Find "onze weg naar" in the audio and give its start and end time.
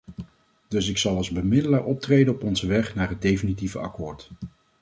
2.43-3.09